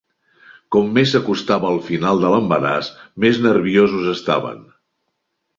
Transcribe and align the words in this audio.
Com 0.75 0.87
més 0.95 1.11
s'acostava 1.15 1.69
el 1.73 1.77
final 1.91 2.23
de 2.25 2.33
l'embaràs, 2.35 2.91
més 3.25 3.41
nerviosos 3.47 4.11
estaven. 4.19 4.69